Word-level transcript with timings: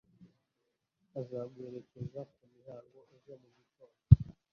azaguherekeza 1.19 2.21
kumihango 2.33 2.99
ejo 3.15 3.33
mugitond 3.41 3.95